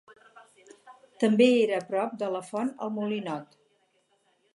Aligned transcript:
També 1.23 1.45
era 1.65 1.75
a 1.81 1.85
prop 1.91 2.15
de 2.21 2.31
la 2.37 2.41
font 2.47 2.73
el 2.87 2.95
Molinot. 2.97 3.55